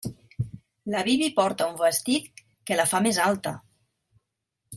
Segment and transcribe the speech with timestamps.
[0.93, 3.55] La Bibi porta un vestit que la fa més alta.